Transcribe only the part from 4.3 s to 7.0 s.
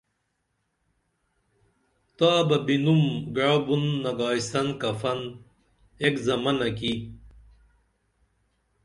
سن کفن ایک زمنہ کی